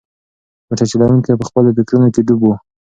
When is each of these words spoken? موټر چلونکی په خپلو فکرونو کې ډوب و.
موټر 0.67 0.85
چلونکی 0.91 1.39
په 1.39 1.45
خپلو 1.49 1.69
فکرونو 1.77 2.07
کې 2.13 2.21
ډوب 2.27 2.41
و. 2.43 2.51